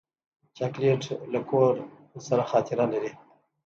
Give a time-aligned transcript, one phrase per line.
[0.57, 1.03] چاکلېټ
[1.33, 1.73] له کور
[2.27, 3.11] سره خاطره لري.